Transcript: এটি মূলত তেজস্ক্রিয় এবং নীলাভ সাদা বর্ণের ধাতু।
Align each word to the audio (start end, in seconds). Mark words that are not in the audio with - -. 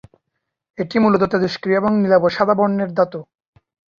এটি 0.77 0.97
মূলত 0.99 1.23
তেজস্ক্রিয় 1.31 1.79
এবং 1.79 1.91
নীলাভ 1.95 2.23
সাদা 2.27 2.53
বর্ণের 2.53 2.89
ধাতু। 2.93 3.19